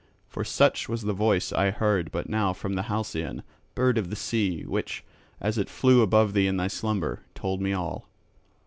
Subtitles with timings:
[0.27, 3.43] For such was the voice I heard but now from the halcyon,
[3.75, 5.03] bird of the sea, which,
[5.39, 8.09] as it flew above thee in thy slumber, told me all.